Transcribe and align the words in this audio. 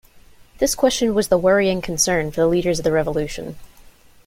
This 0.57 0.73
question 0.73 1.13
was 1.13 1.27
the 1.27 1.37
worrying 1.37 1.79
concern 1.79 2.31
for 2.31 2.41
the 2.41 2.47
leaders 2.47 2.79
of 2.79 2.83
the 2.83 2.91
Revolution. 2.91 3.55